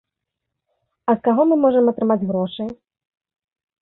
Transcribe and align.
А 1.11 1.15
з 1.19 1.21
каго 1.29 1.41
мы 1.51 1.55
можам 1.67 1.93
атрымаць 1.93 2.21
грошы? 2.29 2.63